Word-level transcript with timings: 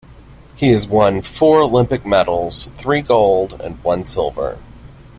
He 0.55 0.71
has 0.71 0.87
won 0.87 1.21
four 1.21 1.59
Olympic 1.59 2.07
medals, 2.07 2.69
three 2.73 3.01
gold 3.01 3.61
and 3.61 3.77
one 3.83 4.07
silver. 4.07 4.57